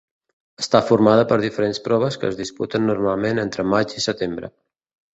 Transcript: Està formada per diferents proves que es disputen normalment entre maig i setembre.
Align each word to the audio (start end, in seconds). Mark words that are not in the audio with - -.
Està 0.63 0.79
formada 0.87 1.25
per 1.33 1.37
diferents 1.43 1.81
proves 1.89 2.19
que 2.23 2.31
es 2.31 2.41
disputen 2.41 2.91
normalment 2.93 3.45
entre 3.47 3.71
maig 3.79 3.99
i 4.03 4.07
setembre. 4.11 4.55